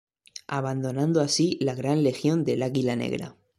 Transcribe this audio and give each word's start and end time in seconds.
Abandonando 0.47 1.21
así 1.21 1.59
la 1.61 1.75
Gran 1.75 2.01
Legión 2.01 2.43
del 2.43 2.63
Águila 2.63 2.95
Negra. 2.95 3.35